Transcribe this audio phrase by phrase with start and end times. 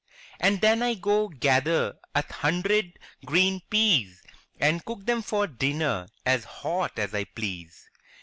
[0.39, 4.23] And then I go gather a hundred green peas,
[4.59, 7.87] And cook them for dinner as hot as I please!